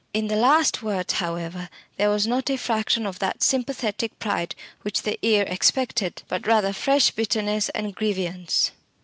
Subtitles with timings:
[0.15, 5.03] In the last words, however, there was not a fraction of that sympathetic pride which
[5.03, 8.71] the ear expected, but rather fresh bitterness and grievance.